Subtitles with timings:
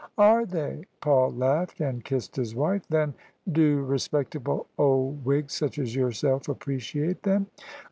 [0.31, 3.13] "Are they?" Paul laughed, and kissed his wife." Then
[3.51, 7.45] do respectable old Whigs such as yourself appreciate them?